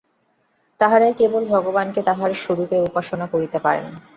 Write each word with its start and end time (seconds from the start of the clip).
তাঁহারাই 0.79 1.13
কেবল 1.19 1.43
ভগবানকে 1.53 2.01
তাঁহার 2.07 2.31
স্বরূপে 2.35 2.77
উপাসনা 2.87 3.25
করিতে 3.33 3.57
পারেন। 3.65 3.87